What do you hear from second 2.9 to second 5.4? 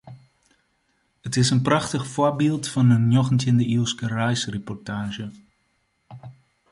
in njoggentjinde-iuwske reisreportaazje.